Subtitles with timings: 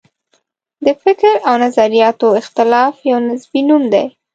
[0.85, 4.05] د فکر او نظریاتو اختلاف یو نصبي نوم دی.